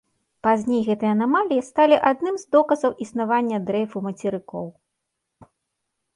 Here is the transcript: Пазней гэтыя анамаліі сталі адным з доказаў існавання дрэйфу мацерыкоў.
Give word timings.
Пазней 0.45 0.79
гэтыя 0.87 1.11
анамаліі 1.15 1.65
сталі 1.67 1.95
адным 2.13 2.35
з 2.45 2.47
доказаў 2.57 2.91
існавання 3.07 3.57
дрэйфу 3.69 3.97
мацерыкоў. 4.09 4.65